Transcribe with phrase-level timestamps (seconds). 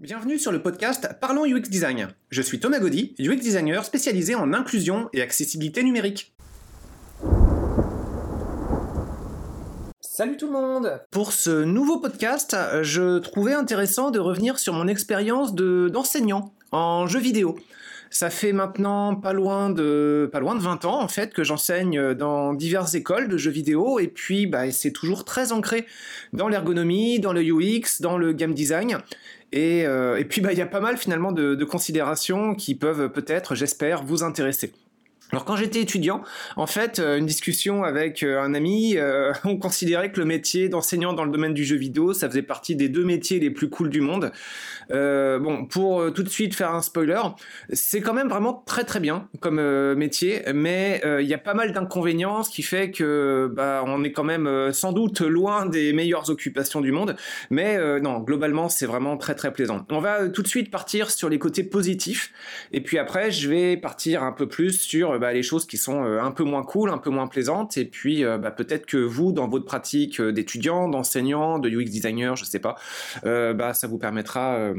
[0.00, 2.08] Bienvenue sur le podcast Parlons UX Design.
[2.30, 6.32] Je suis Thomas Gaudy, UX designer spécialisé en inclusion et accessibilité numérique.
[10.00, 14.88] Salut tout le monde Pour ce nouveau podcast, je trouvais intéressant de revenir sur mon
[14.88, 17.58] expérience d'enseignant en jeux vidéo.
[18.12, 22.12] Ça fait maintenant pas loin de pas loin de 20 ans en fait que j'enseigne
[22.14, 25.86] dans diverses écoles de jeux vidéo et puis bah, c'est toujours très ancré
[26.32, 28.98] dans l'ergonomie, dans le UX, dans le game design.
[29.52, 32.74] Et, euh, et puis bah il y a pas mal finalement de, de considérations qui
[32.74, 34.72] peuvent peut-être, j'espère, vous intéresser.
[35.32, 36.22] Alors quand j'étais étudiant,
[36.56, 40.68] en fait, euh, une discussion avec euh, un ami, euh, on considérait que le métier
[40.68, 43.68] d'enseignant dans le domaine du jeu vidéo, ça faisait partie des deux métiers les plus
[43.68, 44.32] cool du monde.
[44.90, 47.20] bon, pour tout de suite faire un spoiler,
[47.72, 49.60] c'est quand même vraiment très très bien comme
[49.94, 54.12] métier, mais il y a pas mal d'inconvénients, ce qui fait que bah, on est
[54.12, 57.16] quand même sans doute loin des meilleures occupations du monde.
[57.50, 59.86] Mais non, globalement, c'est vraiment très très plaisant.
[59.90, 62.32] On va tout de suite partir sur les côtés positifs,
[62.72, 66.04] et puis après, je vais partir un peu plus sur bah, les choses qui sont
[66.04, 68.96] euh, un peu moins cool, un peu moins plaisantes, et puis euh, bah, peut-être que
[68.96, 72.76] vous, dans votre pratique euh, d'étudiant, d'enseignant, de UX designer, je sais pas,
[73.22, 74.72] bah, ça vous permettra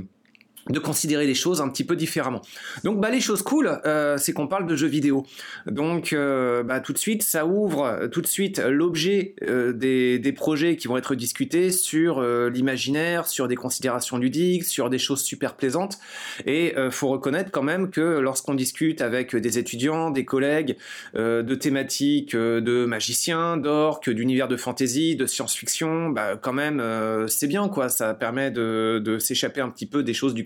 [0.70, 2.42] de considérer les choses un petit peu différemment.
[2.84, 5.26] Donc bah, les choses cool, euh, c'est qu'on parle de jeux vidéo.
[5.66, 10.32] Donc euh, bah, tout de suite, ça ouvre tout de suite l'objet euh, des, des,
[10.32, 15.56] projets qui vont être discutés sur l'imaginaire, sur des considérations ludiques, sur des choses super
[15.56, 16.00] plaisantes.
[16.46, 20.78] Et faut reconnaître quand même que lorsqu'on discute avec des étudiants, des collègues
[21.14, 26.82] de thématiques de magiciens, d'orques, d'univers de fantasy, de science-fiction, bah, quand même
[27.28, 27.90] c'est bien quoi.
[27.90, 30.46] Ça permet de, de s'échapper un petit peu des choses du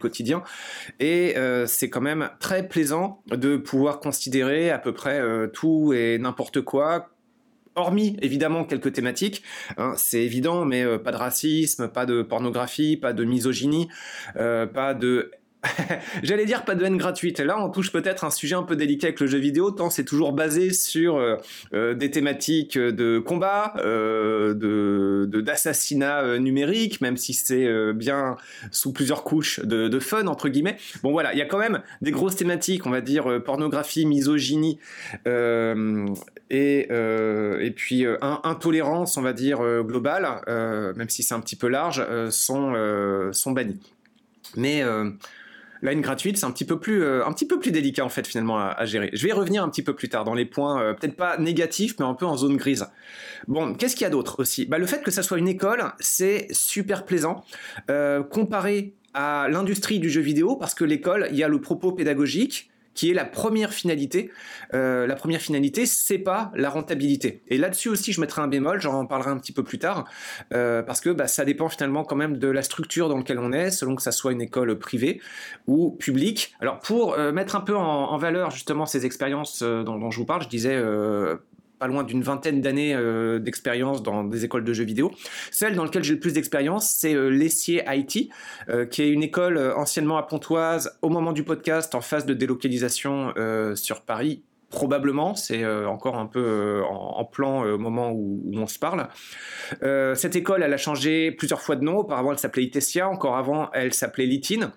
[1.00, 5.94] Et euh, c'est quand même très plaisant de pouvoir considérer à peu près euh, tout
[5.94, 7.09] et n'importe quoi
[7.78, 9.44] hormis évidemment quelques thématiques,
[9.78, 13.89] hein, c'est évident, mais euh, pas de racisme, pas de pornographie, pas de misogynie,
[14.33, 15.31] pas de
[16.23, 17.39] J'allais dire pas de haine gratuite.
[17.39, 20.03] Là, on touche peut-être un sujet un peu délicat avec le jeu vidéo, tant c'est
[20.03, 21.38] toujours basé sur euh,
[21.73, 28.37] euh, des thématiques de combat, euh, de d'assassinat numérique, même si c'est bien
[28.71, 30.77] sous plusieurs couches de, de, fun entre guillemets.
[31.03, 34.80] Bon voilà, il y a quand même des grosses thématiques, on va dire pornographie, misogynie
[36.49, 40.42] et et puis intolérance, on va dire globale,
[40.95, 42.73] même si c'est un petit peu large, sont
[43.32, 43.80] sont bannis.
[44.55, 44.83] Mais
[45.85, 48.27] la gratuite, c'est un petit peu plus, euh, un petit peu plus délicat en fait
[48.27, 49.09] finalement à, gérer.
[49.13, 51.37] Je vais y revenir un petit peu plus tard dans les points, euh, peut-être pas
[51.37, 52.87] négatifs, mais un peu en zone grise.
[53.47, 54.65] Bon, qu'est-ce qu'il y a d'autre aussi?
[54.65, 57.45] Bah, Le fait que ça soit une école, c'est super plaisant.
[57.89, 61.91] Euh, comparé à l'industrie du jeu vidéo, parce que l'école, il y a le propos
[61.91, 64.32] pédagogique, qui est la première finalité.
[64.73, 67.44] Euh, la première finalité, c'est pas la rentabilité.
[67.50, 70.06] Et là-dessus aussi, je mettrai un bémol, j'en parlerai un petit peu plus tard,
[70.54, 73.52] euh, parce que bah, ça dépend finalement quand même de la structure dans laquelle on
[73.52, 75.22] est, selon que ça soit une école privée
[75.67, 76.56] ou publique.
[76.61, 80.26] Alors pour euh, mettre un peu en, valeur justement ces expériences dont, dont, je vous
[80.26, 80.82] parle, je disais
[81.77, 85.11] pas loin d'une vingtaine d'années euh, d'expérience dans des écoles de jeux vidéo.
[85.52, 88.30] Celle dans laquelle j'ai le plus d'expérience, c'est euh, l'Essier IT,
[88.69, 92.33] euh, qui est une école anciennement à Pontoise, au moment du podcast, en phase de
[92.33, 93.33] délocalisation
[93.75, 94.43] sur Paris.
[94.69, 99.08] Probablement, c'est encore un peu en, plan au moment où, où, on se parle.
[99.81, 101.97] cette école, elle a changé plusieurs fois de nom.
[101.97, 103.08] Auparavant, elle s'appelait Itesia.
[103.08, 104.71] Encore avant, elle s'appelait Litine.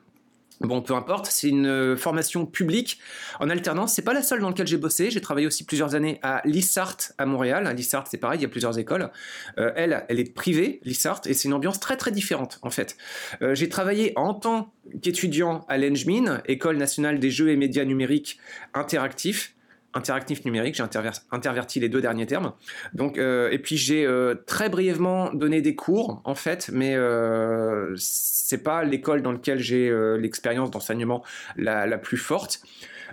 [0.60, 2.98] Bon, peu importe, c'est une euh, formation publique
[3.38, 3.92] en alternance.
[3.92, 5.10] C'est pas la seule dans laquelle j'ai bossé.
[5.10, 7.72] J'ai travaillé aussi plusieurs années à l'ISART à Montréal.
[7.76, 9.10] L'ISART, c'est pareil, il y a plusieurs écoles.
[9.58, 12.96] Euh, elle, elle est privée, l'ISART, et c'est une ambiance très très différente en fait.
[13.40, 18.38] Euh, j'ai travaillé en tant qu'étudiant à l'ENJMIN, École nationale des jeux et médias numériques
[18.74, 19.54] interactifs
[19.98, 20.84] interactif numérique, j'ai
[21.30, 22.52] interverti les deux derniers termes.
[22.94, 27.94] Donc, euh, et puis j'ai euh, très brièvement donné des cours en fait, mais euh,
[27.96, 31.22] c'est pas l'école dans laquelle j'ai l'expérience d'enseignement
[31.56, 32.62] la, plus forte.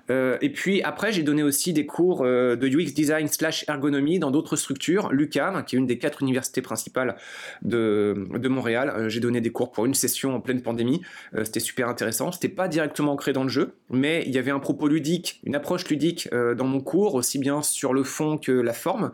[0.09, 4.19] Euh, et puis après, j'ai donné aussi des cours euh, de UX design slash ergonomie
[4.19, 5.11] dans d'autres structures.
[5.11, 7.15] L'UCAM, qui est une des quatre universités principales
[7.63, 8.93] de, de Montréal.
[8.95, 11.01] Euh, j'ai donné des cours pour une session en pleine pandémie.
[11.43, 12.31] C'était super intéressant.
[12.31, 15.55] C'était pas directement ancré dans le jeu, mais il y avait un propos ludique, une
[15.55, 19.11] approche ludique dans mon cours, aussi bien sur le fond que la forme,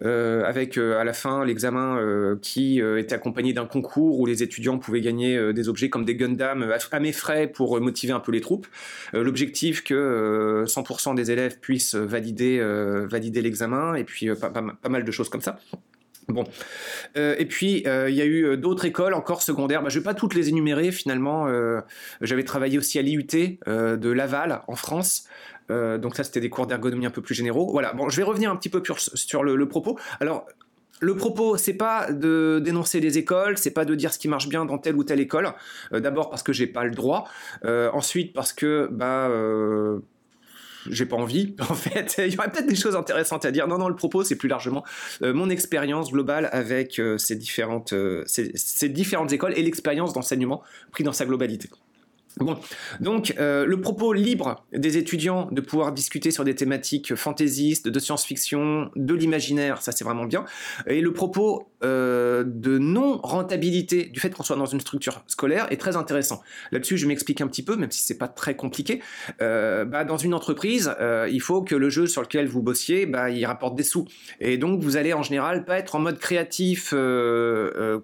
[0.00, 5.52] avec à la fin l'examen qui était accompagné d'un concours où les étudiants pouvaient gagner
[5.52, 8.66] des objets comme des Gundam à mes frais pour motiver un peu les troupes.
[9.12, 10.21] L'objectif que
[10.66, 15.28] 100% des élèves puissent valider, euh, valider l'examen, et puis euh, pas, mal de choses
[15.28, 15.58] comme ça.
[16.28, 16.44] Bon,
[17.16, 19.82] euh, et puis il y a eu d'autres écoles encore secondaires.
[19.82, 21.48] Bah, je vais pas toutes les énumérer finalement.
[22.20, 23.26] J'avais travaillé aussi à l'IUT
[23.66, 25.26] de Laval en France.
[25.68, 27.70] donc ça c'était des cours d'ergonomie un peu plus généraux.
[27.72, 27.92] Voilà.
[27.92, 28.82] Bon, je vais revenir un petit peu
[29.14, 29.98] sur, le, le propos.
[30.20, 30.46] Alors
[31.00, 34.48] le propos, c'est pas de dénoncer les écoles, c'est pas de dire ce qui marche
[34.48, 35.52] bien dans telle ou telle école.
[35.90, 37.28] D'abord parce que j'ai pas le droit,
[37.64, 39.28] ensuite parce que bah
[40.90, 41.54] j'ai pas envie.
[41.72, 43.66] En fait, il y aurait peut-être des choses intéressantes à dire.
[43.66, 44.84] Non, non, le propos, c'est plus largement
[45.22, 50.62] euh, mon expérience globale avec euh, ces, différentes, euh, ces, différentes écoles et l'expérience d'enseignement
[50.90, 51.70] pris dans sa globalité.
[52.38, 52.58] Bon,
[53.00, 57.98] donc euh, le propos libre des étudiants de pouvoir discuter sur des thématiques fantaisistes, de
[57.98, 60.46] science-fiction, de l'imaginaire, ça c'est vraiment bien.
[60.86, 65.76] Et le propos euh, de non-rentabilité du fait qu'on soit dans une structure scolaire est
[65.76, 66.42] très intéressant.
[66.70, 69.02] Là-dessus, je m'explique un petit peu, même si c'est pas très compliqué.
[69.42, 70.94] Euh, bah, dans une entreprise,
[71.30, 74.06] il faut que le jeu sur lequel vous bossiez, bah, il rapporte des sous.
[74.40, 76.94] Et donc vous allez en général pas être en mode créatif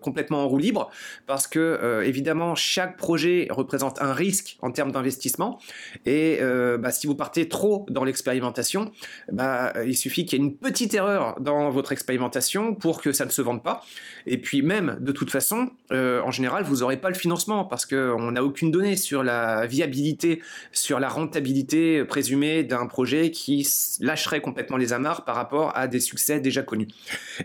[0.00, 0.90] complètement en roue libre,
[1.26, 5.58] parce que évidemment chaque projet représente un risque en termes d'investissement.
[6.04, 8.92] Et euh, bah, si vous partez trop dans l'expérimentation,
[9.32, 13.24] bah, il suffit qu'il y ait une petite erreur dans votre expérimentation pour que ça
[13.24, 13.84] ne se vende pas.
[14.26, 17.86] Et puis même, de toute façon, euh, en général, vous n'aurez pas le financement parce
[17.86, 20.42] qu'on n'a aucune donnée sur la viabilité,
[20.72, 23.66] sur la rentabilité présumée d'un projet qui
[24.00, 26.88] lâcherait complètement les amarres par rapport à des succès déjà connus.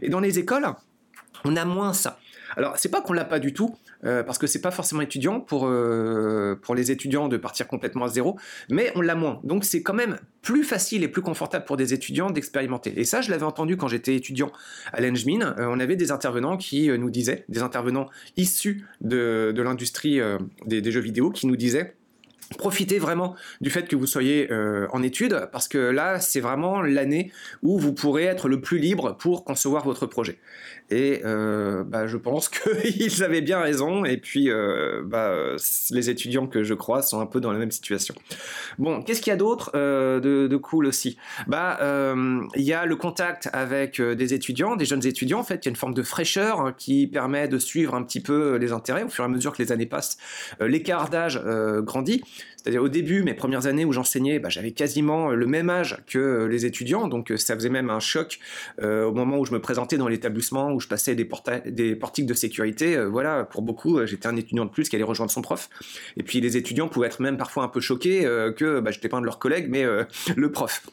[0.02, 0.66] Et dans les écoles,
[1.46, 2.20] on a moins ça.
[2.56, 3.76] Alors, c'est pas qu'on l'a pas du tout,
[4.06, 8.06] euh, parce que c'est pas forcément étudiant pour, euh, pour les étudiants de partir complètement
[8.06, 8.38] à zéro,
[8.70, 9.40] mais on l'a moins.
[9.44, 12.94] Donc, c'est quand même plus facile et plus confortable pour des étudiants d'expérimenter.
[12.98, 14.52] Et ça, je l'avais entendu quand j'étais étudiant
[14.92, 15.56] à l'Engmin.
[15.58, 20.20] Euh, on avait des intervenants qui nous disaient, des intervenants issus de, l'industrie
[20.66, 21.96] des jeux vidéo, qui nous disaient
[22.58, 24.52] profitez vraiment du fait que vous soyez
[24.92, 27.32] en études parce que là c'est vraiment l'année
[27.64, 30.38] où vous pourrez être le plus libre pour concevoir votre projet
[30.94, 34.06] et euh, bah, je pense qu'ils avaient bien raison.
[34.06, 35.34] Et puis euh, bah,
[35.90, 38.14] les étudiants que je crois sont un peu dans la même situation.
[38.78, 41.18] Bon qu'est-ce qu'il y a d'autre de, de, cool aussi?
[41.48, 41.80] Bah
[42.56, 45.70] il y a le contact avec des étudiants des jeunes étudiants en fait il y
[45.70, 49.04] a une forme de fraîcheur hein, qui permet de suivre un petit peu les intérêts
[49.04, 50.18] au fur et à mesure que les années passent.
[50.60, 51.42] L'écart d'âge
[51.82, 52.24] grandit.
[52.64, 56.18] C'est-à-dire au début, mes premières années où j'enseignais, bah, j'avais quasiment le même âge que
[56.18, 58.40] euh, les étudiants, donc euh, ça faisait même un choc
[58.82, 61.26] euh, au moment où je me présentais dans l'établissement, où je passais des,
[61.96, 63.04] portiques de sécurité.
[63.06, 65.70] voilà, pour beaucoup, j'étais un étudiant de plus qui allait rejoindre son prof.
[66.18, 68.22] Et puis les étudiants pouvaient être même parfois un peu choqués
[68.58, 69.86] que bah, je n'étais pas un de leurs collègues, mais
[70.36, 70.84] le prof.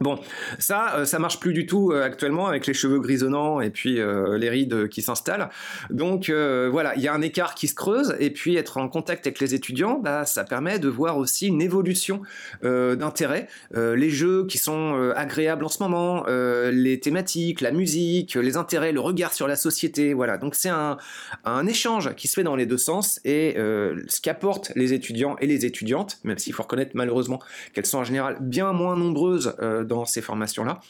[0.00, 0.18] Bon,
[0.58, 4.00] ça, euh, ça marche plus du tout euh, actuellement avec les cheveux grisonnants et puis
[4.00, 5.50] euh, les rides qui s'installent.
[5.90, 9.26] Donc voilà, il y a un écart qui se creuse et puis être en contact
[9.26, 12.22] avec les étudiants, bah, ça permet de voir aussi une évolution
[12.62, 13.48] d'intérêt.
[13.72, 19.00] les jeux qui sont agréables en ce moment, les thématiques, la musique, les intérêts, le
[19.00, 20.14] regard sur la société.
[20.14, 20.96] Voilà, donc c'est un,
[21.44, 25.46] un échange qui se fait dans les deux sens et ce qu'apportent les étudiants et
[25.46, 27.40] les étudiantes, même s'il faut reconnaître malheureusement
[27.72, 29.54] qu'elles sont en général bien moins nombreuses
[29.84, 30.80] dans ces formations-là.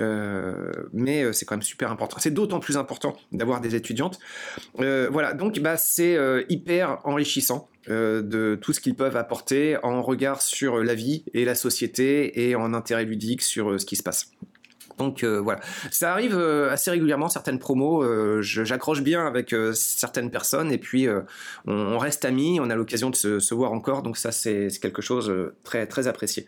[0.00, 2.18] Euh, mais euh, c'est quand même super important.
[2.20, 4.18] C'est d'autant plus important d'avoir des étudiantes.
[4.80, 6.16] Euh, voilà, donc bah, c'est
[6.48, 11.54] hyper enrichissant de tout ce qu'ils peuvent apporter en regard sur la vie et la
[11.54, 14.32] société et en intérêt ludique sur ce qui se passe.
[14.98, 15.60] Donc voilà,
[15.90, 18.42] ça arrive assez régulièrement certaines promos.
[18.42, 21.06] J'accroche bien avec certaines personnes et puis
[21.66, 22.58] on, reste amis.
[22.60, 24.02] On a l'occasion de se, se, voir encore.
[24.02, 26.46] Donc ça c'est quelque chose très très apprécié.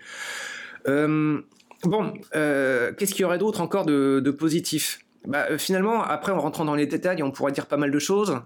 [1.85, 5.00] Bon, euh, qu'est-ce qu'il y aurait d'autre encore de, positif?
[5.27, 7.99] Bah, euh, Finalement, après, en rentrant dans les détails, on pourrait dire pas mal de
[7.99, 8.41] choses.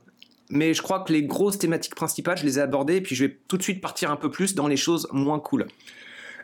[0.50, 3.38] Mais je crois que les grosses thématiques principales, je les ai abordées, puis je vais
[3.48, 5.66] tout de suite partir un peu plus dans les choses moins cool.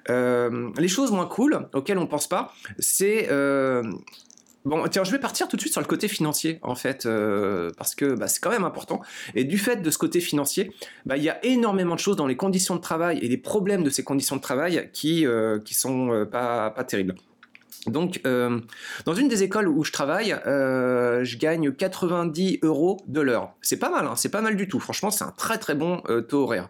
[0.08, 3.28] Euh, les choses moins cool, auxquelles on pense pas, c'est
[4.66, 7.70] Bon, tiens, je vais partir tout de suite sur le côté financier, en fait, euh,
[7.78, 9.00] parce que bah, c'est quand même important.
[9.34, 10.70] Et du fait de ce côté financier,
[11.06, 13.82] bah, il y a énormément de choses dans les conditions de travail et les problèmes
[13.82, 17.14] de ces conditions de travail qui, euh, qui sont euh, pas, pas terribles.
[17.86, 18.60] Donc, euh,
[19.06, 23.54] dans une des écoles où je travaille, euh, je gagne 90 euros de l'heure.
[23.62, 24.80] C'est pas mal, hein, c'est pas mal du tout.
[24.80, 26.68] Franchement, c'est un très très bon euh, taux horaire.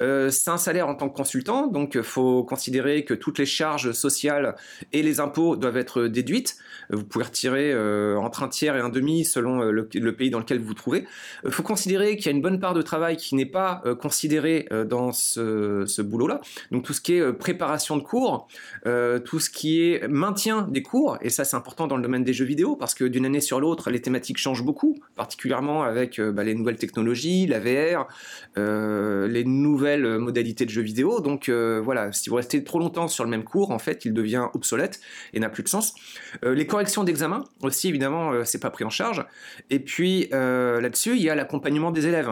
[0.00, 4.56] c'est un salaire en tant que consultant, donc faut considérer que toutes les charges sociales
[4.92, 6.56] et les impôts doivent être déduites.
[6.90, 7.74] Vous pouvez retirer
[8.16, 11.04] entre un tiers et un demi selon le, pays dans lequel vous vous trouvez.
[11.48, 15.12] Faut considérer qu'il y a une bonne part de travail qui n'est pas considérée dans
[15.12, 16.40] ce, ce boulot-là.
[16.70, 18.48] Donc tout ce qui est préparation de cours,
[18.84, 22.32] tout ce qui est maintien des cours, et ça c'est important dans le domaine des
[22.32, 26.32] jeux vidéo, parce que d'une année sur l'autre, les thématiques changent beaucoup, particulièrement avec euh,
[26.32, 28.08] bah, les nouvelles technologies, la VR,
[28.56, 31.20] euh, les nouvelles modalités de jeux vidéo.
[31.20, 34.14] Donc euh, voilà, si vous restez trop longtemps sur le même cours, en fait, il
[34.14, 35.00] devient obsolète
[35.34, 35.94] et n'a plus de sens.
[36.42, 39.24] les corrections d'examen aussi, évidemment, c'est pas pris en charge.
[39.70, 42.30] Et puis là-dessus, il y a l'accompagnement des élèves.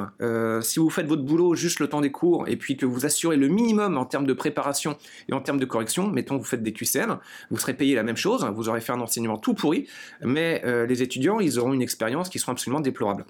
[0.62, 3.36] si vous faites votre boulot juste le temps des cours, et puis que vous assurez
[3.36, 4.96] le minimum en termes de préparation
[5.28, 7.18] et en termes de correction, mettons vous faites des QCM,
[7.50, 8.44] vous serez payé la même chose.
[8.54, 9.86] Vous aurez fait un enseignement tout pourri,
[10.22, 13.24] mais les étudiants, ils auront une expérience qui sera absolument déplorable.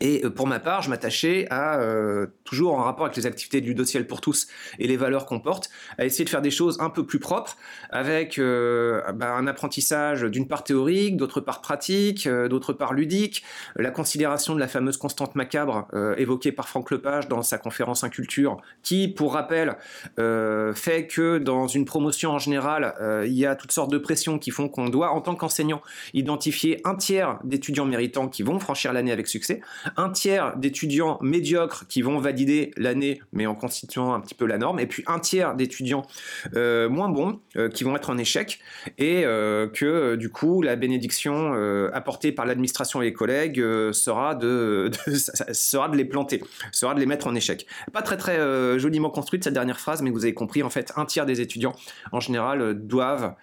[0.00, 3.60] Et euh, pour ma part, je m'attachais à, euh, toujours en rapport avec les activités
[3.60, 4.48] du dossier pour tous
[4.78, 7.56] et les valeurs qu'on porte, à essayer de faire des choses un peu plus propres,
[7.90, 13.44] avec euh, bah, un apprentissage d'une part théorique, d'autre part pratique, d'autre part ludique,
[13.76, 15.86] la considération de la fameuse constante macabre
[16.16, 19.76] évoquée par Franck Lepage dans sa conférence Inculture, qui, pour rappel,
[20.16, 22.94] fait que dans une promotion en général,
[23.26, 25.82] il y a toutes sortes de pressions qui font qu'on doit, en tant qu'enseignant,
[26.12, 29.60] identifier un tiers d'étudiants méritants qui vont franchir l'année avec succès,
[29.96, 34.58] un tiers d'étudiants médiocres qui vont valider l'année, mais en constituant un petit peu la
[34.58, 36.06] norme, et puis un tiers d'étudiants
[36.54, 38.60] euh, moins bons euh, qui vont être en échec,
[38.98, 41.54] et euh, que du coup la bénédiction
[41.92, 43.62] apportée par l'administration et les collègues
[43.92, 44.90] sera de,
[45.52, 47.66] sera de les planter, sera de les mettre en échec.
[47.92, 51.04] Pas très très joliment construite cette dernière phrase, mais vous avez compris, en fait, un
[51.04, 51.74] tiers des étudiants
[52.12, 53.34] en général doivent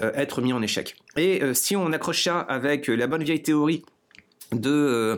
[0.00, 0.96] être mis en échec.
[1.16, 3.84] Et si on accroche ça avec la bonne vieille théorie
[4.52, 5.16] de, euh,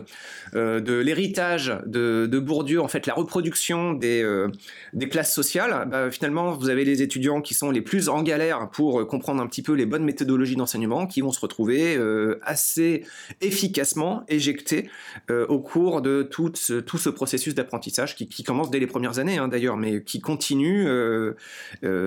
[0.54, 4.48] euh, de l'héritage de, Bourdieu, en fait, la reproduction des, euh,
[4.92, 8.68] des classes sociales, bah, finalement, vous avez les étudiants qui sont les plus en galère
[8.70, 11.98] pour comprendre un petit peu les bonnes méthodologies d'enseignement, qui vont se retrouver
[12.42, 13.04] assez
[13.40, 14.90] efficacement éjectés
[15.30, 19.18] au cours de tout ce, tout ce processus d'apprentissage qui, qui, commence dès les premières
[19.18, 20.86] années, hein, d'ailleurs, mais qui continue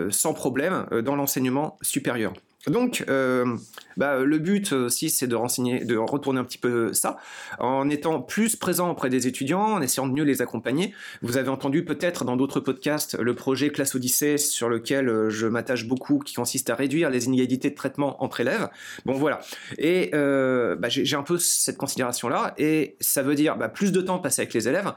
[0.10, 2.34] sans problème dans l'enseignement supérieur.
[2.68, 3.58] Donc, euh,
[3.98, 7.18] bah, le but aussi, c'est de renseigner, de retourner un petit peu ça,
[7.60, 10.94] en étant plus présent auprès des étudiants, en essayant de mieux les accompagner.
[11.22, 15.48] Vous avez entendu peut-être dans d'autres podcasts le projet Classe Odyssée, sur lequel euh, je
[15.48, 18.70] m'attache beaucoup, qui consiste à réduire les inégalités de traitement entre élèves.
[19.06, 19.42] Bon, voilà.
[19.78, 24.02] Et euh, bah, j'ai un peu cette considération-là, et ça veut dire bah, plus de
[24.02, 24.94] temps passé avec les élèves,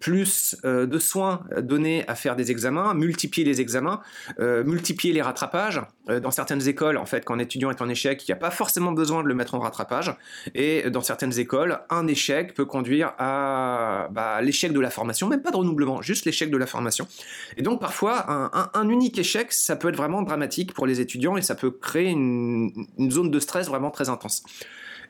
[0.00, 4.00] plus de soins donnés à faire des examens, multiplier les examens,
[4.38, 8.26] multiplier les rattrapages euh, dans certaines écoles, en fait, quand un étudiant est en échec,
[8.26, 10.14] il n'y a pas forcément besoin de le mettre en rattrapage.
[10.54, 15.42] Et dans certaines écoles, un échec peut conduire à bah, l'échec de la formation, même
[15.42, 17.06] pas de renouvellement, juste l'échec de la formation.
[17.56, 18.26] Et donc parfois,
[18.74, 22.10] un, unique échec, ça peut être vraiment dramatique pour les étudiants et ça peut créer
[22.10, 24.42] une, zone de stress vraiment très intense.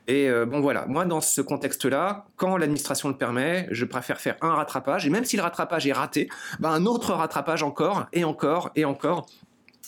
[0.07, 4.37] Et euh, bon voilà, moi dans ce contexte-là, quand l'administration le permet, je préfère faire
[4.41, 6.29] un rattrapage, et même si le rattrapage est raté,
[6.59, 9.27] bah, un autre rattrapage encore, et encore, et encore,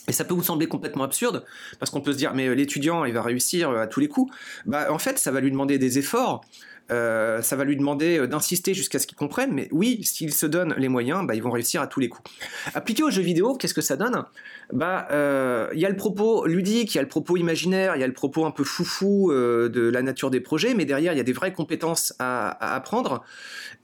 [0.08, 1.44] et ça peut vous sembler complètement absurde,
[1.78, 4.08] parce qu'on peut se dire, mais euh, l'étudiant, il va réussir euh, à tous les
[4.08, 4.34] coups.
[4.66, 6.44] Bah, en fait, ça va lui demander des efforts,
[6.92, 10.74] euh, ça va lui demander d'insister jusqu'à ce qu'il comprenne, mais oui, s'il se donne
[10.76, 12.30] les moyens, bah, ils vont réussir à tous les coups.
[12.74, 14.24] Appliqué aux jeux vidéo, qu'est-ce que ça donne?
[14.72, 15.08] Bah,
[15.72, 18.06] il y a le propos ludique, il y a le propos imaginaire, il y a
[18.06, 21.24] le propos un peu foufou de la nature des projets, mais derrière, il y a
[21.24, 23.24] des vraies compétences à, à apprendre.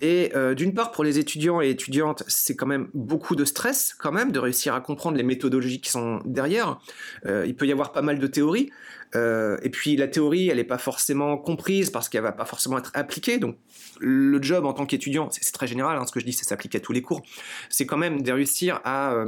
[0.01, 3.95] Et euh, d'une part, pour les étudiants et étudiantes, c'est quand même beaucoup de stress,
[3.99, 6.79] quand même, de réussir à comprendre les méthodologies qui sont derrière.
[7.27, 8.71] Euh, il peut y avoir pas mal de théories.
[9.15, 12.79] Euh, et puis la théorie, elle n'est pas forcément comprise parce qu'elle va pas forcément
[12.79, 13.39] être appliquée.
[13.39, 13.57] Donc
[14.01, 16.75] le job en tant qu'étudiant, c'est très général, hein, ce que je dis, ça s'applique
[16.75, 17.23] à tous les cours.
[17.69, 19.25] C'est quand même de réussir à,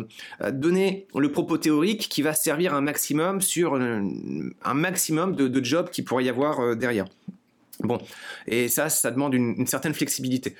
[0.52, 6.02] donner le propos théorique qui va servir un maximum sur un maximum de, jobs qui
[6.02, 7.06] pourrait y avoir derrière.
[7.80, 7.98] Bon,
[8.46, 10.54] et ça, ça demande une, certaine flexibilité.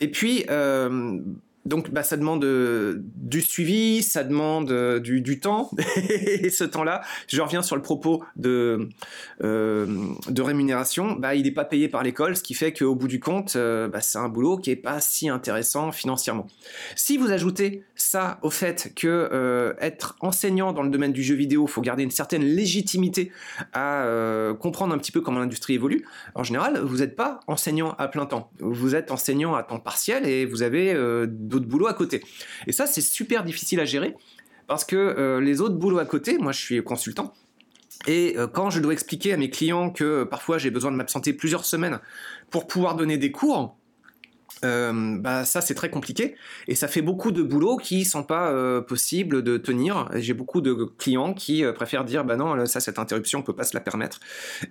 [0.00, 1.18] Et puis, euh,
[1.64, 5.70] donc bah, ça demande euh, du suivi, ça demande euh, du, temps.
[5.96, 8.88] et ce temps-là, je reviens sur le propos de,
[9.42, 9.86] euh,
[10.28, 13.20] de rémunération, bah, il n'est pas payé par l'école, ce qui fait qu'au bout du
[13.20, 16.46] compte, bah, c'est un boulot qui n'est pas si intéressant financièrement.
[16.96, 21.66] Si vous ajoutez ça au fait que être enseignant dans le domaine du jeu vidéo,
[21.66, 23.30] faut garder une certaine légitimité
[23.72, 24.06] à
[24.60, 26.04] comprendre un petit peu comment l'industrie évolue,
[26.34, 28.50] en général, vous n'êtes pas enseignant à plein temps.
[28.58, 30.94] Vous êtes enseignant à temps partiel et vous avez
[31.52, 32.22] d'autres boulots à côté.
[32.66, 34.16] Et ça, c'est super difficile à gérer
[34.66, 37.34] parce que euh, les autres boulots à côté, moi je suis consultant,
[38.06, 40.96] et euh, quand je dois expliquer à mes clients que euh, parfois j'ai besoin de
[40.96, 42.00] m'absenter plusieurs semaines
[42.50, 43.76] pour pouvoir donner des cours,
[44.64, 46.36] euh, bah ça c'est très compliqué
[46.68, 50.08] et ça fait beaucoup de boulot qui sont pas euh, possibles de tenir.
[50.14, 53.54] J'ai beaucoup de clients qui euh, préfèrent dire bah non ça cette interruption on peut
[53.54, 54.20] pas se la permettre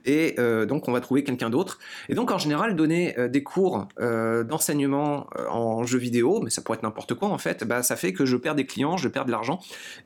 [0.05, 0.35] et
[0.67, 1.79] donc on va trouver quelqu'un d'autre.
[2.09, 6.83] Et donc en général donner des cours d'enseignement en jeu vidéo, mais ça pourrait être
[6.83, 9.31] n'importe quoi en fait, bah ça fait que je perds des clients, je perds de
[9.31, 9.59] l'argent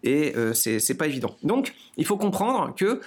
[0.03, 1.36] et c'est c'est pas évident.
[1.44, 3.01] Donc il faut comprendre que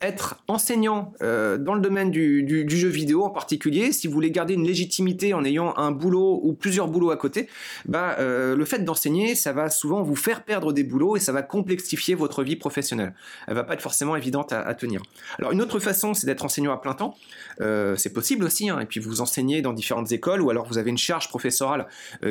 [0.00, 4.54] être enseignant euh, dans le domaine du, jeu vidéo en particulier, si vous voulez garder
[4.54, 7.48] une légitimité en ayant un boulot ou plusieurs boulots à côté,
[7.86, 11.32] bah, euh, le fait d'enseigner, ça va souvent vous faire perdre des boulots et ça
[11.32, 13.14] va complexifier votre vie professionnelle.
[13.46, 15.02] Elle va pas être forcément évidente à, tenir.
[15.38, 17.16] Alors une autre façon, c'est d'être enseignant à plein temps.
[17.60, 20.78] Euh, c'est possible aussi, hein, et puis vous enseignez dans différentes écoles ou alors vous
[20.78, 21.86] avez une charge professorale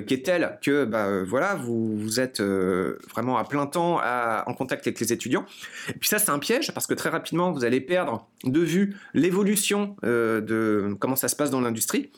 [0.07, 4.87] qui est telle que bah, voilà, vous, vous êtes vraiment à plein temps en contact
[4.87, 5.45] avec les étudiants.
[5.89, 8.95] Et puis ça, c'est un piège parce que très rapidement, vous allez perdre de vue
[9.13, 12.11] l'évolution euh, de comment ça se passe dans l'industrie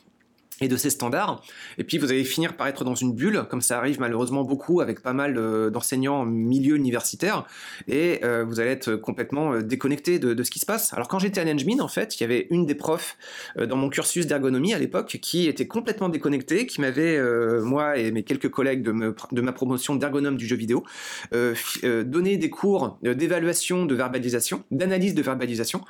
[0.60, 1.42] et de ses standards.
[1.78, 4.80] Et puis vous allez finir par être dans une bulle, comme ça arrive malheureusement beaucoup
[4.80, 5.34] avec pas mal
[5.70, 7.44] d'enseignants en milieu universitaire,
[7.88, 10.92] et euh, vous allez être complètement euh, déconnecté de, ce qui se passe.
[10.92, 13.16] Alors quand j'étais à l'Engmin, en fait, il y avait une des profs
[13.58, 17.20] euh, dans mon cursus d'ergonomie à l'époque qui était complètement déconnectée, qui m'avait,
[17.62, 20.84] moi et mes quelques collègues de, ma promotion d'ergonome du jeu vidéo,
[21.32, 25.82] donné des cours d'évaluation de verbalisation, d'analyse de verbalisation,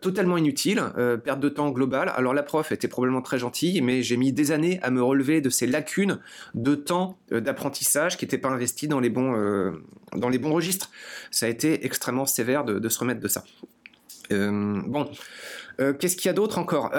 [0.00, 0.82] totalement inutiles,
[1.24, 2.12] perte de temps globale.
[2.14, 5.40] Alors la prof était probablement très gentille, mais j'ai mis des années à me relever
[5.40, 6.18] de ces lacunes
[6.54, 9.82] de temps euh, d'apprentissage qui n'étaient pas investis dans les, bons, euh,
[10.14, 10.90] dans les bons registres.
[11.30, 13.44] Ça a été extrêmement sévère de, se remettre de ça.
[14.32, 15.08] Euh, bon,
[15.78, 16.92] qu'est-ce qu'il y a d'autre encore?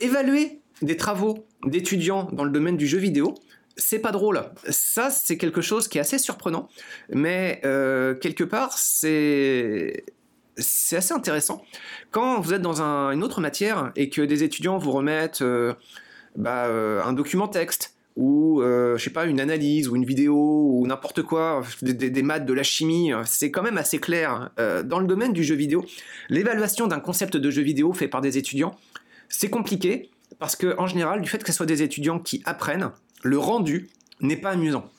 [0.00, 3.34] Évaluer des travaux d'étudiants dans le domaine du jeu vidéo,
[3.76, 4.42] c'est pas drôle.
[4.68, 6.68] Ça, c'est quelque chose qui est assez surprenant,
[7.10, 10.04] mais quelque part, c'est
[10.56, 11.62] c'est assez intéressant.
[12.10, 15.74] Quand vous êtes dans une autre matière et que des étudiants vous remettent euh,
[16.36, 20.70] bah, euh, un document texte ou euh, je sais pas une analyse ou une vidéo
[20.72, 24.50] ou n'importe quoi, des, maths, de la chimie, c'est quand même assez clair.
[24.56, 25.84] dans le domaine du jeu vidéo,
[26.30, 28.74] l'évaluation d'un concept de jeu vidéo fait par des étudiants,
[29.28, 32.90] c'est compliqué parce que en général, du fait que ce soit des étudiants qui apprennent,
[33.22, 34.90] le rendu n'est pas amusant.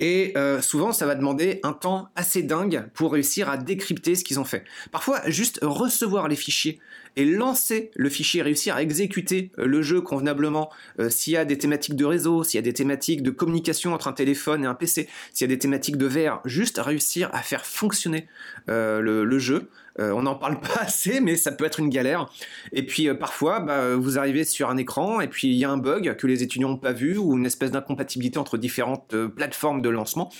[0.00, 4.24] Et euh, souvent, ça va demander un temps assez dingue pour réussir à décrypter ce
[4.24, 4.64] qu'ils ont fait.
[4.90, 6.80] Parfois, juste recevoir les fichiers
[7.16, 11.44] et lancer le fichier, réussir à exécuter euh, le jeu convenablement, euh, s'il y a
[11.44, 14.66] des thématiques de réseau, s'il y a des thématiques de communication entre un téléphone et
[14.66, 18.26] un PC, s'il y a des thématiques de VR, juste réussir à faire fonctionner
[18.66, 22.30] le, jeu, euh, on n'en parle pas assez, mais ça peut être une galère.
[22.72, 25.70] Et puis euh, parfois, bah, vous arrivez sur un écran et puis il y a
[25.70, 29.28] un bug que les étudiants n'ont pas vu ou une espèce d'incompatibilité entre différentes euh,
[29.28, 30.30] plateformes de lancement.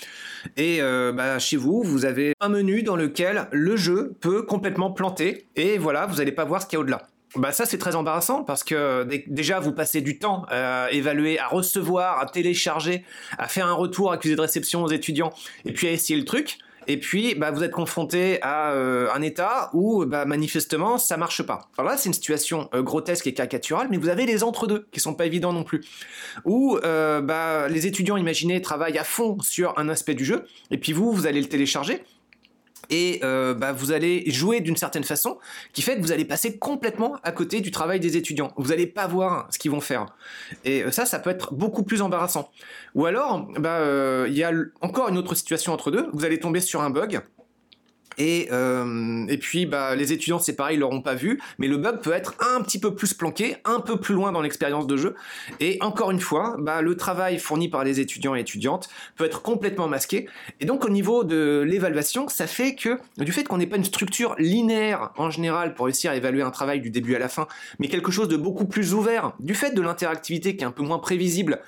[0.57, 5.47] Et bah, chez vous, vous avez un menu dans lequel le jeu peut complètement planter
[5.55, 7.07] et voilà, vous n'allez pas voir ce qu'il y a au-delà.
[7.35, 11.47] Bah ça c'est très embarrassant parce que déjà vous passez du temps à évaluer, à
[11.47, 13.05] recevoir, à télécharger,
[13.37, 15.31] à faire un retour accusé de réception aux étudiants
[15.63, 16.59] et puis à essayer le truc.
[16.87, 21.43] Et puis, bah, vous êtes confronté à euh, un état où, bah, manifestement, ça marche
[21.43, 21.69] pas.
[21.77, 24.99] Alors là, c'est une situation euh, grotesque et caricaturale, mais vous avez les entre-deux qui
[24.99, 25.81] sont pas évidents non plus.
[26.43, 30.77] Où euh, bah, les étudiants, imaginez, travaillent à fond sur un aspect du jeu, et
[30.77, 32.03] puis vous, vous allez le télécharger,
[32.91, 35.39] et euh, bah, vous allez jouer d'une certaine façon
[35.73, 38.51] qui fait que vous allez passer complètement à côté du travail des étudiants.
[38.57, 40.05] Vous n'allez pas voir ce qu'ils vont faire.
[40.65, 42.51] Et euh, ça, ça peut être beaucoup plus embarrassant.
[42.93, 44.51] Ou alors, bah, euh, il y a
[44.81, 46.09] encore une autre situation entre deux.
[46.13, 47.21] Vous allez tomber sur un bug
[48.17, 51.77] et, euh, et puis bah, les étudiants c'est pareil, ils l'auront pas vu, mais le
[51.77, 54.97] bug peut être un petit peu plus planqué, un peu plus loin dans l'expérience de
[54.97, 55.15] jeu.
[55.59, 59.41] Et encore une fois, bah, le travail fourni par les étudiants et étudiantes peut être
[59.41, 60.27] complètement masqué.
[60.59, 63.83] Et donc au niveau de l'évaluation, ça fait que du fait qu'on n'ait pas une
[63.83, 67.47] structure linéaire en général pour réussir à évaluer un travail du début à la fin,
[67.79, 70.83] mais quelque chose de beaucoup plus ouvert, du fait de l'interactivité qui est un peu
[70.83, 71.59] moins prévisible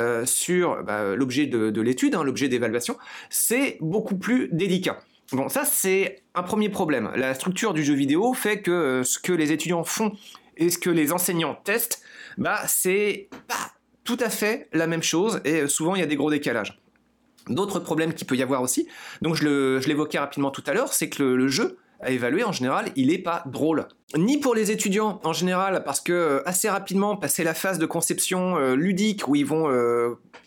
[0.00, 2.96] euh, sur bah, l'objet de, de l'étude, hein, l'objet d'évaluation,
[3.30, 4.98] c'est beaucoup plus délicat.
[5.32, 7.10] Bon, ça c'est un premier problème.
[7.16, 10.12] La structure du jeu vidéo fait que euh, ce que les étudiants font
[10.58, 12.02] et ce que les enseignants testent,
[12.36, 13.72] bah c'est pas
[14.04, 16.78] tout à fait la même chose et euh, souvent il y a des gros décalages.
[17.48, 18.86] D'autres problèmes qu'il peut y avoir aussi,
[19.22, 22.92] donc je l'évoquais rapidement tout à l'heure, c'est que le, jeu à évaluer en général,
[22.94, 23.88] il est pas drôle.
[24.16, 27.86] Ni pour les étudiants en général, parce que euh, assez rapidement, passer la phase de
[27.86, 29.68] conception ludique où ils vont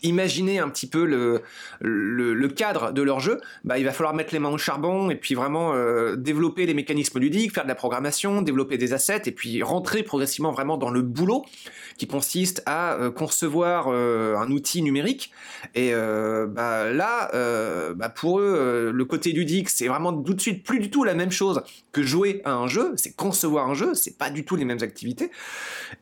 [0.02, 1.42] imaginer un petit peu le,
[1.80, 5.16] le, cadre de leur jeu, bah, il va falloir mettre les mains au charbon et
[5.16, 9.32] puis vraiment euh, développer les mécanismes ludiques, faire de la programmation, développer des assets et
[9.32, 11.44] puis rentrer progressivement vraiment dans le boulot
[11.98, 15.32] qui consiste à euh, concevoir euh, un outil numérique.
[15.74, 17.30] Et bah, là,
[17.94, 21.14] bah, pour eux, le côté ludique, c'est vraiment tout de suite plus du tout la
[21.14, 24.56] même chose que jouer à un jeu, c'est concevoir un jeu, c'est pas du tout
[24.56, 25.30] les mêmes activités.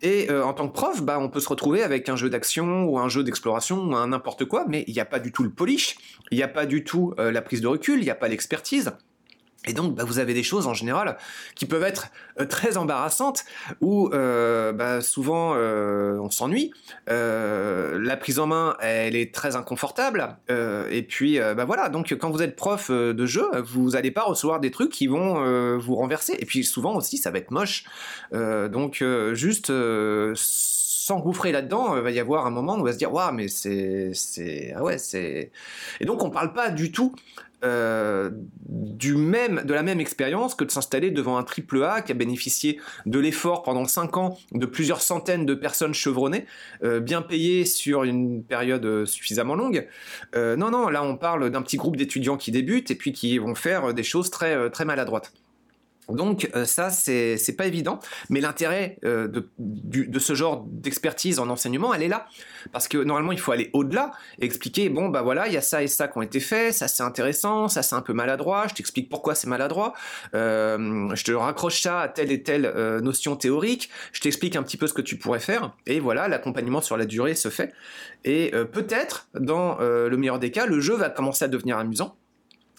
[0.02, 2.98] Et en tant que prof, bah, on peut se retrouver avec un jeu d'action ou
[2.98, 5.96] un jeu d'exploration un n'importe quoi, mais il n'y a pas du tout le polish,
[6.30, 8.28] il n'y a pas du tout euh, la prise de recul, il n'y a pas
[8.28, 8.92] l'expertise.
[9.66, 11.16] Et donc, bah, vous avez des choses en général
[11.54, 12.08] qui peuvent être
[12.40, 13.44] euh, très embarrassantes,
[13.80, 16.72] où euh, bah, souvent euh, on s'ennuie.
[17.06, 20.36] la prise en main, elle est très inconfortable.
[20.48, 21.88] et puis, bah, voilà.
[21.88, 25.78] Donc, quand vous êtes prof de jeu, vous n'allez pas recevoir des trucs qui vont
[25.78, 26.36] vous renverser.
[26.38, 27.84] Et puis, souvent aussi, ça va être moche.
[28.32, 29.70] donc, juste
[31.04, 33.48] s'engouffrer là-dedans, il va y avoir un moment où on va se dire waouh mais
[33.48, 35.50] c'est c'est ah ouais c'est
[36.00, 37.14] et donc on parle pas du tout
[37.64, 38.30] euh,
[38.68, 42.14] du même, de la même expérience que de s'installer devant un triple A qui a
[42.14, 46.44] bénéficié de l'effort pendant 5 ans de plusieurs centaines de personnes chevronnées,
[46.82, 49.88] euh, bien payées sur une période suffisamment longue.
[50.34, 53.38] Euh, non, non, là on parle d'un petit groupe d'étudiants qui débutent et puis qui
[53.38, 55.32] vont faire des choses très, très maladroites.
[56.08, 61.94] Donc euh, ça, c'est pas évident, mais l'intérêt euh, de, ce genre d'expertise en enseignement,
[61.94, 62.26] elle est là.
[62.72, 65.82] Parce que normalement, il faut aller au-delà expliquer, bon, bah voilà, il y a ça
[65.82, 68.74] et ça qui ont été faits, ça c'est intéressant, ça c'est un peu maladroit, je
[68.74, 69.94] t'explique pourquoi c'est maladroit,
[70.34, 74.76] euh, je te raccroche ça à telle et telle notion théorique, je t'explique un petit
[74.76, 77.72] peu ce que tu pourrais faire, et voilà, l'accompagnement sur la durée se fait.
[78.24, 82.16] Et peut-être, dans le meilleur des cas, le jeu va commencer à devenir amusant,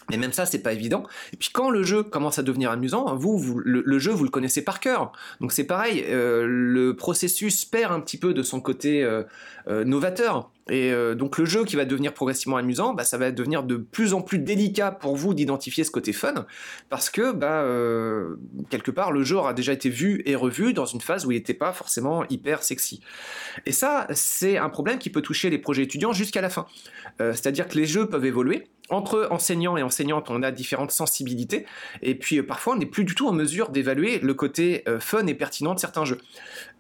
[0.10, 1.04] mais même ça, c'est pas évident.
[1.34, 4.64] Et puis quand le jeu commence à devenir amusant, vous, le, jeu, vous le connaissez
[4.64, 5.12] par cœur.
[5.42, 9.24] Donc c'est pareil, euh, le processus perd un petit peu de son côté euh,
[9.68, 10.52] euh, novateur.
[10.68, 14.16] Et donc le jeu qui va devenir progressivement amusant, bah, ça va devenir de plus
[14.16, 16.48] en plus délicat pour vous d'identifier ce côté fun,
[16.90, 17.64] parce que bah,
[18.72, 21.36] quelque part le jeu aura déjà été vu et revu dans une phase où il
[21.36, 23.00] n'était pas forcément hyper sexy.
[23.68, 26.66] Et ça, c'est un problème qui peut toucher les projets étudiants jusqu'à la fin.
[27.20, 31.66] C'est-à-dire que les jeux peuvent évoluer, entre enseignants et enseignantes, on a différentes sensibilités,
[32.02, 35.00] et puis euh, parfois on n'est plus du tout en mesure d'évaluer le côté euh,
[35.00, 36.20] fun et pertinent de certains jeux.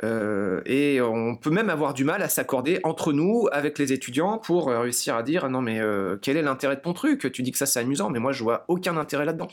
[0.03, 4.37] Euh, et on peut même avoir du mal à s'accorder entre nous, avec les étudiants,
[4.37, 5.81] pour réussir à dire non mais
[6.21, 7.31] quel est l'intérêt de ton truc?
[7.31, 9.47] Tu dis que ça c'est amusant, mais moi je vois aucun intérêt là-dedans.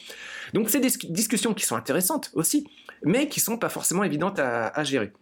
[0.53, 2.67] Donc c'est des discussions qui sont intéressantes aussi,
[3.05, 5.13] mais qui sont pas forcément évidentes à gérer.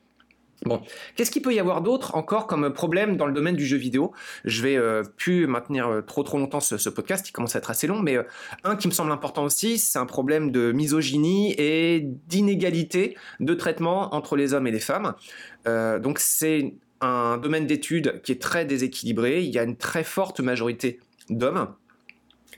[0.67, 0.83] Bon,
[1.17, 4.13] qu'est-ce qu'il peut y avoir d'autre encore comme problème dans le domaine du jeu vidéo?
[4.45, 7.71] Je vais euh, plus maintenir euh, trop trop longtemps ce, podcast, il commence à être
[7.71, 8.25] assez long, mais euh,
[8.65, 14.15] un qui me semble important aussi, c'est un problème de misogynie et d'inégalité de traitement
[14.15, 15.15] entre les hommes et les femmes.
[15.67, 20.41] donc c'est un domaine d'études qui est très déséquilibré, il y a une très forte
[20.41, 21.69] majorité d'hommes,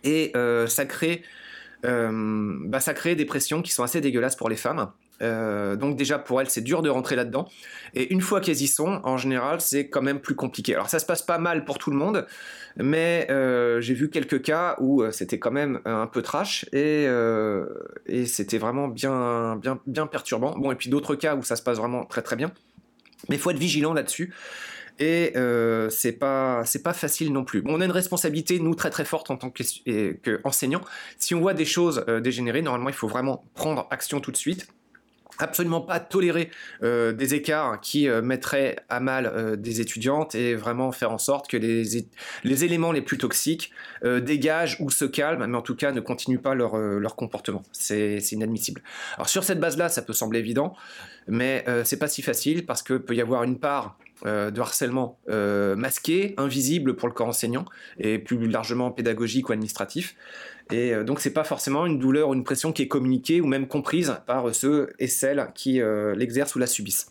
[0.02, 0.32] et
[0.66, 1.22] ça crée
[1.84, 4.90] bah, ça crée des pressions qui sont assez dégueulasses pour les femmes.
[5.22, 7.48] Euh, donc déjà pour elles c'est dur de rentrer là-dedans.
[7.94, 10.74] Et une fois qu'elles y sont, en général c'est quand même plus compliqué.
[10.74, 12.26] Alors ça se passe pas mal pour tout le monde,
[12.76, 17.06] mais euh, j'ai vu quelques cas où euh, c'était quand même un peu trash et,
[18.26, 20.56] c'était vraiment bien, bien, perturbant.
[20.56, 22.52] Bon et puis d'autres cas où ça se passe vraiment très très bien.
[23.28, 24.34] Mais il faut être vigilant là-dessus.
[24.98, 25.32] Et
[25.90, 27.62] c'est pas pas facile non plus.
[27.66, 30.80] on a une responsabilité nous très très forte en tant qu'enseignant.
[31.18, 34.66] si on voit des choses dégénérer, normalement il faut vraiment prendre action tout de suite
[35.38, 36.50] absolument pas tolérer
[36.82, 41.18] euh, des écarts qui euh, mettraient à mal euh, des étudiantes et vraiment faire en
[41.18, 42.06] sorte que les,
[42.64, 43.72] éléments les plus toxiques
[44.04, 47.62] dégagent ou se calment, mais en tout cas ne continuent pas leur, leur comportement.
[47.72, 48.82] C'est inadmissible.
[49.16, 50.74] Alors sur cette base-là, ça peut sembler évident,
[51.28, 56.34] mais c'est pas si facile parce que peut y avoir une part de harcèlement masqué,
[56.36, 57.64] invisible pour le corps enseignant
[57.98, 60.14] et plus largement pédagogique ou administratif.
[60.72, 63.46] Et euh, donc c'est pas forcément une douleur ou une pression qui est communiquée ou
[63.46, 67.08] même comprise par ceux et celles qui euh, l'exercent ou la subissent.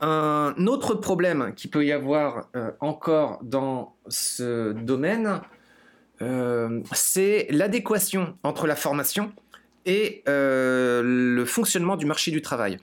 [0.00, 5.40] Un autre problème qui peut y avoir euh, encore dans ce domaine,
[6.92, 9.32] c'est l'adéquation entre la formation
[9.84, 12.78] et le fonctionnement du marché du travail.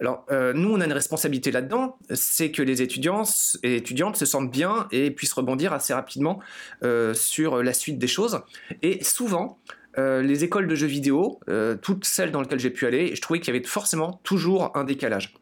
[0.00, 3.24] Alors, euh, nous, on a une responsabilité là-dedans, c'est que les étudiants
[3.62, 6.40] et étudiantes se sentent bien et puissent rebondir assez rapidement
[6.84, 8.40] euh, sur la suite des choses.
[8.82, 9.58] Et souvent,
[9.98, 11.40] euh, les écoles de jeux vidéo,
[11.82, 14.84] toutes celles dans lesquelles j'ai pu aller, je trouvais qu'il y avait forcément toujours un
[14.84, 15.34] décalage.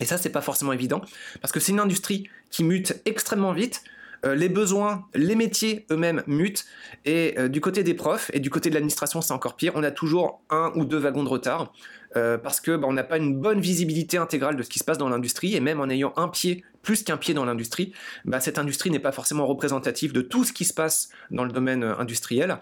[0.00, 1.00] Et ça, c'est pas forcément évident,
[1.40, 3.84] parce que c'est une industrie qui mute extrêmement vite,
[4.24, 6.64] les besoins, les métiers eux-mêmes mutent,
[7.04, 9.72] et du côté des profs et du côté de l'administration, c'est encore pire.
[9.74, 11.72] On a toujours un ou deux wagons de retard.
[12.16, 14.84] Euh, parce que bah, on n'a pas une bonne visibilité intégrale de ce qui se
[14.84, 17.92] passe dans l'industrie et même en ayant un pied plus qu'un pied dans l'industrie,
[18.24, 21.50] bah, cette industrie n'est pas forcément représentative de tout ce qui se passe dans le
[21.50, 22.58] domaine euh, industriel.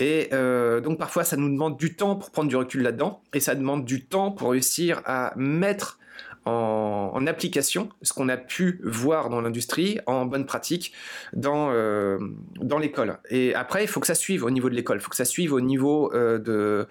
[0.00, 3.40] Et euh, donc parfois ça nous demande du temps pour prendre du recul là-dedans et
[3.40, 5.98] ça demande du temps pour réussir à mettre
[6.44, 10.92] en, application ce qu'on a pu voir dans l'industrie en bonne pratique
[11.34, 12.18] dans, euh,
[12.56, 13.18] dans l'école.
[13.28, 15.26] Et après, il faut que ça suive au niveau de l'école, il faut que ça
[15.26, 16.86] suive au niveau euh, de,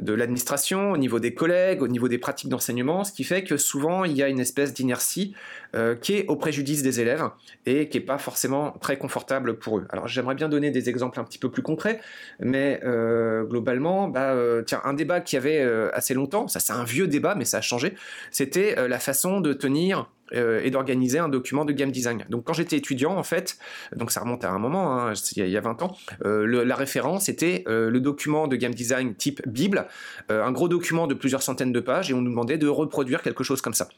[0.00, 3.56] de l'administration, au niveau des collègues, au niveau des pratiques d'enseignement, ce qui fait que
[3.56, 5.34] souvent il y a une espèce d'inertie
[5.74, 7.28] euh, qui est au préjudice des élèves
[7.66, 9.86] et qui n'est pas forcément très confortable pour eux.
[9.90, 12.00] Alors j'aimerais bien donner des exemples un petit peu plus concrets,
[12.40, 14.34] mais euh, globalement, bah,
[14.66, 15.60] tiens, un débat qui avait
[15.92, 17.94] assez longtemps, ça c'est un vieux débat, mais ça a changé,
[18.30, 22.24] c'était la façon de tenir et d'organiser un document de game design.
[22.28, 23.58] Donc quand j'étais étudiant, en fait,
[23.96, 27.64] donc ça remonte à un moment, hein, il, y a, 20 ans, la référence était
[27.66, 29.86] le document de game design type Bible,
[30.30, 33.44] un gros document de plusieurs centaines de pages, et on nous demandait de reproduire quelque
[33.44, 33.88] chose comme ça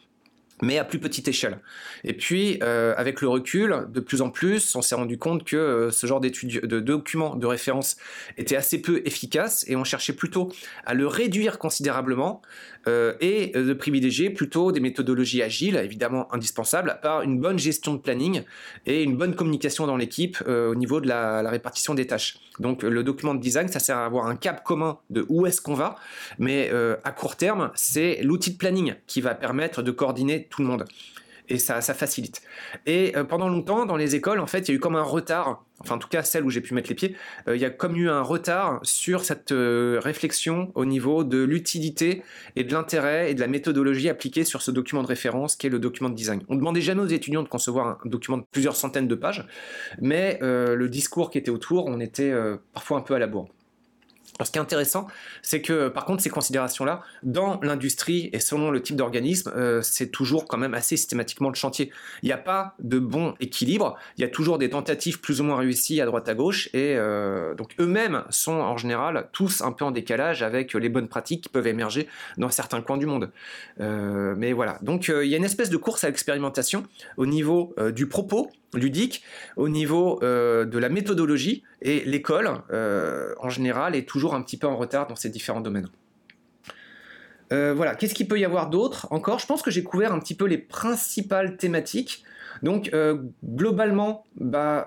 [0.63, 1.59] mais à plus petite échelle.
[2.05, 5.57] Et puis, euh, avec le recul, de plus en plus, on s'est rendu compte que
[5.57, 7.97] euh, ce genre de documents de référence
[8.37, 10.53] était assez peu efficace et on cherchait plutôt
[10.85, 12.43] à le réduire considérablement
[12.89, 17.99] euh, et de privilégier plutôt des méthodologies agiles, évidemment indispensables, par une bonne gestion de
[17.99, 18.43] planning
[18.87, 22.39] et une bonne communication dans l'équipe au niveau de la, répartition des tâches.
[22.59, 25.61] Donc, le document de design, ça sert à avoir un cap commun de où est-ce
[25.61, 25.97] qu'on va,
[26.39, 26.71] mais
[27.05, 30.85] à court terme, c'est l'outil de planning qui va permettre de coordonner tout le monde.
[31.51, 32.43] Et ça, ça facilite.
[32.87, 35.03] Et euh, pendant longtemps, dans les écoles, en fait, il y a eu comme un
[35.03, 37.17] retard, enfin en tout cas celle où j'ai pu mettre les pieds,
[37.49, 41.43] euh, il y a comme eu un retard sur cette euh, réflexion au niveau de
[41.43, 42.23] l'utilité
[42.55, 45.71] et de l'intérêt et de la méthodologie appliquée sur ce document de référence qui est
[45.71, 46.45] le document de design.
[46.49, 49.45] On demandait jamais aux étudiants de concevoir un document de plusieurs centaines de pages,
[50.01, 52.33] mais le discours qui était autour, on était
[52.73, 53.49] parfois un peu à la bourre
[54.47, 55.07] ce qui est intéressant,
[55.43, 60.09] c'est que par contre ces considérations-là, dans l'industrie et selon le type d'organisme, euh, c'est
[60.09, 61.91] toujours quand même assez systématiquement le chantier.
[62.23, 65.45] Il n'y a pas de bon équilibre, il y a toujours des tentatives plus ou
[65.45, 69.73] moins réussies à droite à gauche, et euh, donc eux-mêmes sont en général tous un
[69.73, 73.31] peu en décalage avec les bonnes pratiques qui peuvent émerger dans certains coins du monde.
[73.81, 76.85] Euh, mais voilà, donc il y a une espèce de course à l'expérimentation
[77.17, 79.23] au niveau du propos, ludique
[79.57, 84.57] au niveau euh, de la méthodologie et l'école euh, en général est toujours un petit
[84.57, 85.89] peu en retard dans ces différents domaines.
[87.53, 89.41] Euh, voilà, qu'est-ce qu'il peut y avoir d'autre encore?
[89.41, 92.23] Je pense que j'ai couvert un petit peu les principales thématiques.
[92.63, 92.93] Donc
[93.45, 94.87] globalement, bah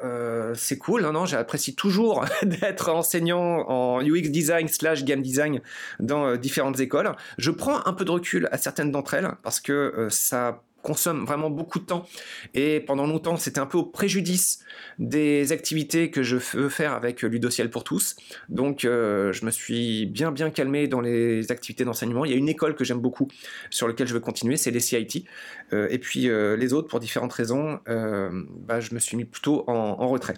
[0.53, 1.01] c'est cool.
[1.01, 5.59] Non, non, j'apprécie toujours d'être enseignant en UX design slash game design
[5.99, 7.11] dans différentes écoles.
[7.37, 11.49] Je prends un peu de recul à certaines d'entre elles parce que ça consomme vraiment
[11.49, 12.05] beaucoup de temps.
[12.53, 14.59] Et pendant longtemps, c'était un peu au préjudice
[14.99, 18.15] des activités que je veux faire avec Ludociel pour tous.
[18.49, 22.25] Donc, euh, je me suis bien, bien calmé dans les activités d'enseignement.
[22.25, 23.27] Il y a une école que j'aime beaucoup
[23.71, 25.25] sur laquelle je veux continuer, c'est les CIT.
[25.71, 29.63] Euh, et puis, euh, les autres, pour différentes raisons, bah, je me suis mis plutôt
[29.67, 30.35] en retrait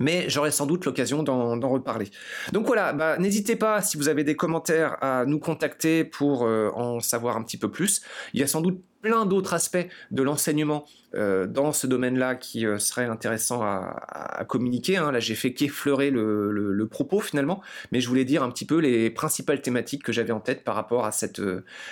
[0.00, 2.10] mais j'aurai sans doute l'occasion d'en reparler.
[2.52, 6.70] Donc voilà, bah, n'hésitez pas si vous avez des commentaires à nous contacter pour euh,
[6.74, 8.00] en savoir un petit peu plus.
[8.32, 12.78] Il y a sans doute plein d'autres aspects de l'enseignement dans ce domaine-là qui euh,
[12.78, 14.96] serait intéressant à, communiquer.
[14.96, 15.12] Hein.
[15.12, 19.10] Là, j'ai fait qu'effleurer le, propos finalement, mais je voulais dire un petit peu les
[19.10, 21.40] principales thématiques que j'avais en tête par rapport à cette,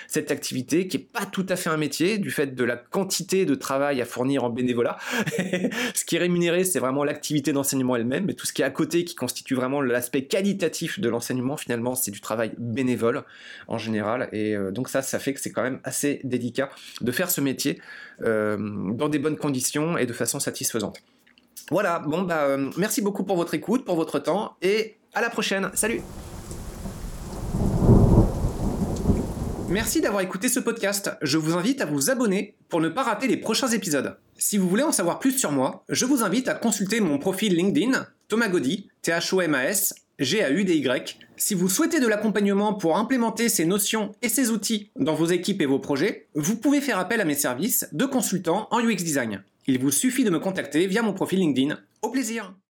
[0.08, 3.44] cette activité qui est pas tout à fait un métier du fait de la quantité
[3.44, 4.96] de travail à fournir en bénévolat.
[5.94, 8.70] ce qui est rémunéré, c'est vraiment l'activité d'enseignement elle-même, mais tout ce qui est à
[8.70, 13.22] côté qui constitue vraiment l'aspect qualitatif de l'enseignement, finalement, c'est du travail bénévole
[13.68, 14.28] en général.
[14.32, 17.78] Et donc ça, ça fait que c'est quand même assez délicat de faire ce métier
[17.78, 17.82] euh,
[18.20, 20.98] dans des bonnes conditions et de façon satisfaisante.
[21.70, 25.28] Voilà, bon bah euh, merci beaucoup pour votre écoute, pour votre temps et à la
[25.28, 25.70] prochaine.
[25.74, 26.00] Salut
[29.68, 31.10] Merci d'avoir écouté ce podcast.
[31.20, 34.16] Je vous invite à vous abonner pour ne pas rater les prochains épisodes.
[34.38, 37.54] Si vous voulez en savoir plus sur moi, je vous invite à consulter mon profil
[37.54, 41.18] LinkedIn, Thomas Gaudy, T-H-O-M-A-S, G-A-U-D-Y.
[41.36, 45.62] Si vous souhaitez de l'accompagnement pour implémenter ces notions et ces outils dans vos équipes
[45.62, 49.44] et vos projets, vous pouvez faire appel à mes services de consultant en UX Design.
[49.68, 51.78] Il vous suffit de me contacter via mon profil LinkedIn.
[52.02, 52.52] Au plaisir